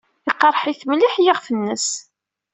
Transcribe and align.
Iqerreḥ-it 0.29 0.81
mliḥ 0.89 1.13
yiɣef-nnes. 1.19 1.87